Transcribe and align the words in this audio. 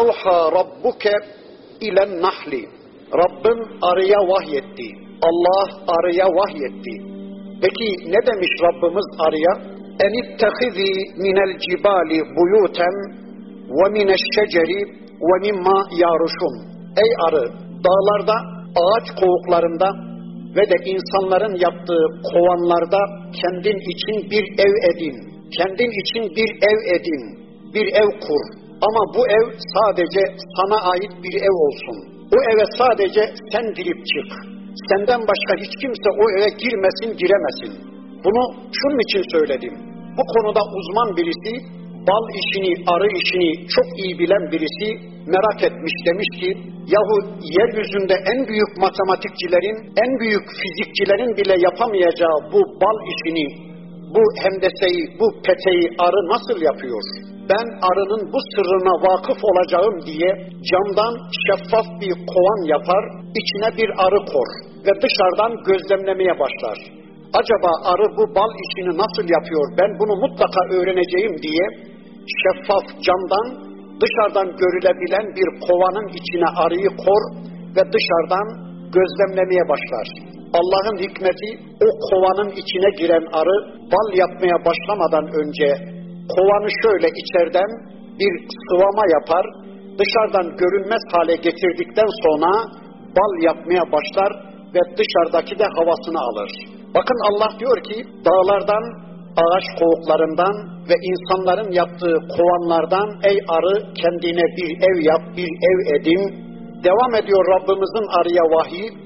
Evha 0.00 0.52
rabbuke 0.52 1.14
ilen 1.80 2.22
nahli. 2.22 2.62
Rabbin 3.22 3.58
arıya 3.82 4.18
vahyetti. 4.18 4.88
Allah 5.22 5.68
arıya 5.96 6.26
vahyetti. 6.26 6.94
Peki 7.62 7.88
ne 8.12 8.20
demiş 8.26 8.52
Rabbimiz 8.66 9.08
arıya? 9.26 9.74
Minel 11.22 11.58
cibali 11.58 12.20
buyuten 12.36 12.94
ve 13.78 13.90
mineşşeceri 13.90 14.80
ve 15.28 15.36
mimma 15.40 15.78
yaruşun. 16.02 16.54
Ey 17.02 17.10
arı, 17.26 17.44
dağlarda, 17.84 18.36
ağaç 18.82 19.06
kovuklarında 19.20 19.88
ve 20.56 20.70
de 20.70 20.90
insanların 20.92 21.54
yaptığı 21.54 22.04
kovanlarda 22.30 22.98
kendin 23.40 23.78
için 23.92 24.30
bir 24.30 24.44
ev 24.64 24.74
edin. 24.90 25.16
Kendin 25.58 25.92
için 26.02 26.36
bir 26.36 26.50
ev 26.70 26.78
edin. 26.96 27.22
Bir 27.74 27.86
ev 27.86 28.10
kur. 28.26 28.63
Ama 28.86 29.02
bu 29.14 29.22
ev 29.38 29.46
sadece 29.76 30.22
sana 30.56 30.76
ait 30.92 31.14
bir 31.24 31.34
ev 31.48 31.54
olsun. 31.66 31.96
O 32.36 32.38
eve 32.52 32.64
sadece 32.78 33.22
sen 33.52 33.66
girip 33.76 34.00
çık. 34.12 34.30
Senden 34.88 35.20
başka 35.30 35.52
hiç 35.62 35.72
kimse 35.82 36.08
o 36.22 36.24
eve 36.36 36.50
girmesin, 36.62 37.10
giremesin. 37.20 37.72
Bunu 38.24 38.42
şunun 38.78 39.00
için 39.06 39.22
söyledim. 39.34 39.74
Bu 40.18 40.22
konuda 40.34 40.60
uzman 40.78 41.16
birisi, 41.16 41.52
bal 42.08 42.24
işini, 42.40 42.72
arı 42.92 43.08
işini 43.20 43.50
çok 43.74 43.88
iyi 44.02 44.18
bilen 44.18 44.44
birisi 44.52 44.88
merak 45.34 45.60
etmiş 45.68 45.94
demiş 46.08 46.30
ki, 46.40 46.50
yahu 46.94 47.16
yeryüzünde 47.56 48.16
en 48.32 48.40
büyük 48.48 48.72
matematikçilerin, 48.84 49.76
en 50.04 50.10
büyük 50.20 50.44
fizikçilerin 50.60 51.32
bile 51.38 51.54
yapamayacağı 51.68 52.38
bu 52.52 52.60
bal 52.82 52.98
işini, 53.12 53.46
bu 54.14 54.22
hendeseyi, 54.42 55.02
bu 55.20 55.26
peteği 55.46 55.86
arı 55.98 56.20
nasıl 56.34 56.58
yapıyor? 56.70 57.04
Ben 57.50 57.66
arının 57.88 58.22
bu 58.32 58.38
sırrına 58.52 58.94
vakıf 59.06 59.40
olacağım 59.50 59.96
diye 60.08 60.30
camdan 60.70 61.14
şeffaf 61.44 61.86
bir 62.02 62.14
kovan 62.32 62.60
yapar, 62.74 63.02
içine 63.40 63.70
bir 63.78 63.90
arı 64.04 64.20
kor 64.32 64.48
ve 64.86 64.92
dışarıdan 65.04 65.52
gözlemlemeye 65.68 66.34
başlar. 66.42 66.78
Acaba 67.40 67.70
arı 67.92 68.06
bu 68.18 68.24
bal 68.36 68.52
işini 68.64 68.92
nasıl 69.02 69.26
yapıyor, 69.36 69.66
ben 69.78 69.90
bunu 70.00 70.14
mutlaka 70.24 70.60
öğreneceğim 70.76 71.34
diye 71.44 71.64
şeffaf 72.40 72.86
camdan 73.06 73.46
dışarıdan 74.02 74.48
görülebilen 74.62 75.26
bir 75.38 75.48
kovanın 75.66 76.08
içine 76.18 76.48
arıyı 76.64 76.90
kor 77.04 77.22
ve 77.76 77.82
dışarıdan 77.94 78.46
gözlemlemeye 78.96 79.64
başlar. 79.72 80.06
Allah'ın 80.58 80.98
hikmeti 81.04 81.50
o 81.86 81.88
kovanın 82.08 82.50
içine 82.60 82.90
giren 83.00 83.26
arı 83.40 83.56
bal 83.92 84.08
yapmaya 84.22 84.58
başlamadan 84.68 85.26
önce 85.40 85.68
kovanı 86.32 86.68
şöyle 86.82 87.08
içeriden 87.22 87.70
bir 88.20 88.32
sıvama 88.66 89.04
yapar, 89.16 89.44
dışarıdan 90.00 90.56
görünmez 90.56 91.02
hale 91.12 91.36
getirdikten 91.36 92.10
sonra 92.24 92.50
bal 93.16 93.32
yapmaya 93.48 93.84
başlar 93.94 94.30
ve 94.74 94.80
dışarıdaki 94.98 95.58
de 95.58 95.66
havasını 95.76 96.20
alır. 96.28 96.50
Bakın 96.96 97.18
Allah 97.28 97.50
diyor 97.60 97.78
ki 97.88 97.96
dağlardan, 98.26 98.84
ağaç 99.42 99.64
kovuklarından 99.78 100.54
ve 100.88 100.96
insanların 101.10 101.70
yaptığı 101.72 102.16
kovanlardan 102.36 103.08
ey 103.30 103.38
arı 103.56 103.74
kendine 104.00 104.46
bir 104.58 104.70
ev 104.88 104.96
yap, 105.10 105.22
bir 105.36 105.50
ev 105.70 105.78
edin. 105.94 106.22
Devam 106.84 107.14
ediyor 107.14 107.44
Rabbimizin 107.54 108.06
arıya 108.18 108.44
vahiy. 108.54 109.03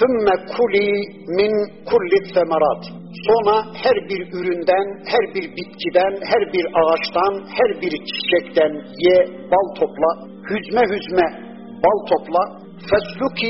ثُمَّ 0.00 0.26
kuli 0.54 0.90
min 1.38 1.52
kulli 1.90 2.18
semerat. 2.34 2.82
Sonra 3.26 3.56
her 3.82 3.96
bir 4.08 4.22
üründen, 4.38 4.86
her 5.12 5.24
bir 5.34 5.44
bitkiden, 5.56 6.12
her 6.30 6.42
bir 6.52 6.64
ağaçtan, 6.80 7.32
her 7.58 7.70
bir 7.82 7.92
çiçekten 8.10 8.72
ye, 9.04 9.16
bal 9.52 9.66
topla, 9.78 10.10
hüzme 10.50 10.82
hüzme 10.92 11.26
bal 11.84 11.98
topla. 12.10 12.42
فَسْلُكِ 12.90 13.40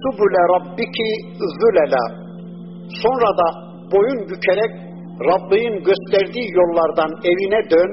سُبُلَ 0.00 0.34
رَبِّكِ 0.54 0.98
ذُلَلًا 1.60 2.04
Sonra 3.02 3.30
da 3.40 3.48
boyun 3.92 4.20
bükerek 4.30 4.72
Rabbin 5.30 5.84
gösterdiği 5.88 6.48
yollardan 6.58 7.10
evine 7.30 7.70
dön, 7.70 7.90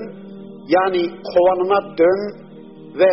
yani 0.76 1.02
kovanına 1.32 1.98
dön 1.98 2.22
ve 3.00 3.10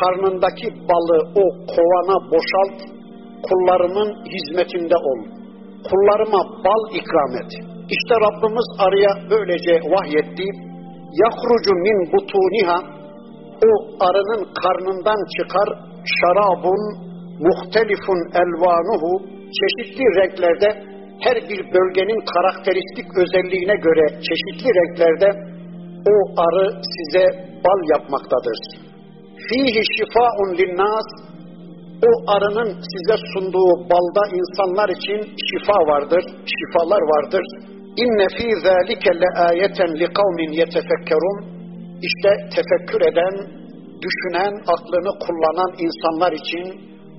karnındaki 0.00 0.66
balı 0.88 1.18
o 1.34 1.44
kovana 1.72 2.30
boşalt, 2.30 2.91
kullarımın 3.47 4.09
hizmetinde 4.33 4.97
ol. 5.09 5.19
Kullarıma 5.89 6.41
bal 6.65 6.83
ikram 6.99 7.33
et. 7.41 7.51
İşte 7.95 8.13
Rabbimiz 8.25 8.67
arıya 8.85 9.11
böylece 9.31 9.73
vahyetti. 9.93 10.45
Yahrucu 11.21 11.73
min 11.85 11.97
butuniha 12.13 12.77
o 13.69 13.71
arının 14.07 14.43
karnından 14.61 15.21
çıkar 15.35 15.69
şarabun 16.19 16.81
muhtelifun 17.45 18.19
elvanuhu 18.41 19.11
çeşitli 19.59 20.05
renklerde 20.19 20.69
her 21.25 21.37
bir 21.49 21.61
bölgenin 21.75 22.21
karakteristik 22.33 23.07
özelliğine 23.21 23.75
göre 23.87 24.05
çeşitli 24.27 24.69
renklerde 24.79 25.29
o 26.13 26.15
arı 26.45 26.67
size 26.95 27.25
bal 27.65 27.79
yapmaktadır. 27.93 28.59
Fihi 29.47 29.81
şifaun 29.97 30.49
linnas 30.59 31.07
o 32.07 32.09
arının 32.35 32.69
size 32.91 33.17
sunduğu 33.33 33.71
balda 33.91 34.23
insanlar 34.39 34.89
için 34.97 35.19
şifa 35.47 35.77
vardır, 35.91 36.23
şifalar 36.55 37.03
vardır. 37.13 37.45
İnne 38.03 38.27
fî 38.37 38.47
zâlike 38.65 39.13
le 39.21 39.29
âyeten 39.47 39.91
li 39.99 40.07
kavmin 40.17 40.51
yetefekkerun. 40.61 41.37
İşte 42.07 42.29
tefekkür 42.55 43.01
eden, 43.11 43.33
düşünen, 44.05 44.53
aklını 44.73 45.11
kullanan 45.23 45.71
insanlar 45.85 46.31
için 46.41 46.65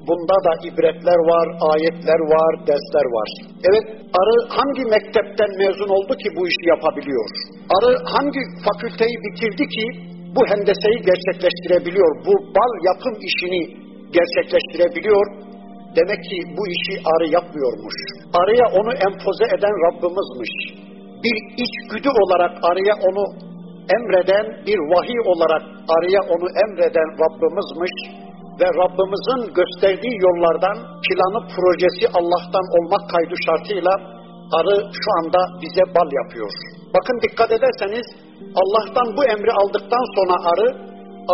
bunda 0.09 0.37
da 0.47 0.53
ibretler 0.69 1.21
var, 1.33 1.47
ayetler 1.73 2.21
var, 2.35 2.53
dersler 2.69 3.07
var. 3.17 3.29
Evet, 3.69 3.87
arı 4.21 4.37
hangi 4.59 4.85
mektepten 4.95 5.53
mezun 5.63 5.91
oldu 5.97 6.13
ki 6.23 6.29
bu 6.37 6.43
işi 6.51 6.65
yapabiliyor? 6.75 7.29
Arı 7.77 7.93
hangi 8.15 8.43
fakülteyi 8.67 9.17
bitirdi 9.25 9.65
ki 9.77 9.87
bu 10.37 10.41
hendeseyi 10.51 10.99
gerçekleştirebiliyor? 11.11 12.11
Bu 12.27 12.33
bal 12.57 12.73
yapım 12.89 13.15
işini 13.29 13.84
gerçekleştirebiliyor. 14.19 15.27
Demek 15.99 16.21
ki 16.29 16.39
bu 16.57 16.63
işi 16.77 16.95
arı 17.13 17.27
yapmıyormuş. 17.37 17.97
Arıya 18.41 18.67
onu 18.79 18.93
empoze 19.07 19.47
eden 19.57 19.75
Rabbimizmiş. 19.87 20.55
Bir 21.25 21.37
içgüdü 21.65 22.11
olarak 22.23 22.53
arıya 22.69 22.95
onu 23.09 23.25
emreden, 23.97 24.47
bir 24.67 24.79
vahiy 24.93 25.21
olarak 25.33 25.63
arıya 25.95 26.23
onu 26.35 26.47
emreden 26.65 27.09
Rabbimizmiş. 27.23 27.97
Ve 28.61 28.69
Rabbimizin 28.83 29.43
gösterdiği 29.59 30.17
yollardan 30.27 30.77
planı 31.05 31.41
projesi 31.55 32.05
Allah'tan 32.19 32.67
olmak 32.77 33.05
kaydı 33.13 33.35
şartıyla 33.47 33.95
arı 34.59 34.77
şu 35.03 35.09
anda 35.19 35.41
bize 35.63 35.85
bal 35.97 36.09
yapıyor. 36.21 36.53
Bakın 36.97 37.17
dikkat 37.25 37.51
ederseniz 37.59 38.07
Allah'tan 38.61 39.09
bu 39.17 39.23
emri 39.35 39.53
aldıktan 39.61 40.05
sonra 40.17 40.37
arı 40.51 40.69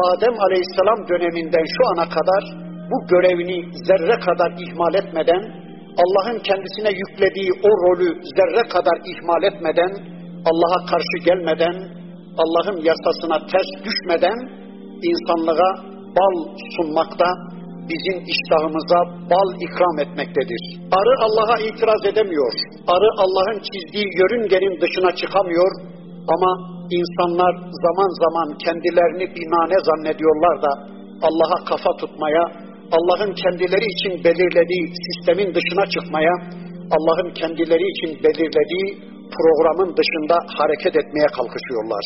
Adem 0.08 0.36
Aleyhisselam 0.46 1.00
döneminden 1.10 1.66
şu 1.76 1.82
ana 1.92 2.06
kadar 2.16 2.42
bu 2.90 3.06
görevini 3.12 3.58
zerre 3.88 4.16
kadar 4.26 4.50
ihmal 4.64 4.94
etmeden, 4.94 5.42
Allah'ın 6.02 6.38
kendisine 6.48 6.90
yüklediği 7.02 7.52
o 7.68 7.70
rolü 7.82 8.08
zerre 8.36 8.68
kadar 8.74 8.96
ihmal 9.12 9.42
etmeden, 9.42 9.92
Allah'a 10.50 10.80
karşı 10.90 11.16
gelmeden, 11.28 11.76
Allah'ın 12.42 12.78
yasasına 12.90 13.38
ters 13.52 13.70
düşmeden 13.86 14.38
insanlığa 15.10 15.70
bal 16.16 16.34
sunmakta, 16.76 17.28
bizim 17.90 18.18
iştahımıza 18.34 19.00
bal 19.32 19.48
ikram 19.66 19.96
etmektedir. 20.04 20.62
Arı 20.98 21.14
Allah'a 21.26 21.56
itiraz 21.68 22.02
edemiyor. 22.10 22.52
Arı 22.94 23.10
Allah'ın 23.24 23.58
çizdiği 23.68 24.08
yörüngenin 24.18 24.74
dışına 24.82 25.10
çıkamıyor 25.20 25.70
ama 26.34 26.50
insanlar 26.98 27.52
zaman 27.84 28.10
zaman 28.24 28.48
kendilerini 28.64 29.26
binane 29.36 29.78
zannediyorlar 29.88 30.62
da 30.62 30.72
Allah'a 31.28 31.58
kafa 31.70 31.92
tutmaya, 32.00 32.44
Allah'ın 32.96 33.32
kendileri 33.42 33.86
için 33.94 34.24
belirlediği 34.24 34.84
sistemin 35.06 35.54
dışına 35.54 35.86
çıkmaya, 35.94 36.34
Allah'ın 36.96 37.30
kendileri 37.34 37.86
için 37.94 38.10
belirlediği 38.24 38.86
programın 39.36 39.96
dışında 39.96 40.36
hareket 40.58 40.96
etmeye 40.96 41.28
kalkışıyorlar. 41.36 42.04